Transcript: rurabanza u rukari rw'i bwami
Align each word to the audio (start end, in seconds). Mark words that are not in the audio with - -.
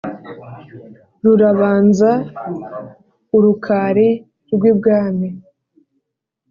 rurabanza 1.23 2.11
u 3.37 3.39
rukari 3.43 4.09
rw'i 4.53 4.71
bwami 4.77 5.29